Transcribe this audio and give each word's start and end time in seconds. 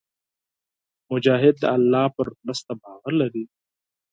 مجاهد 1.11 1.55
د 1.59 1.65
الله 1.75 2.05
پر 2.15 2.27
مرسته 2.45 2.71
باور 2.81 3.11
لري. 3.21 3.43